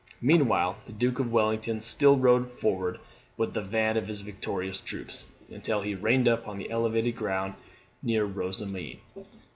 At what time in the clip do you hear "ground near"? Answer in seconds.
7.15-8.25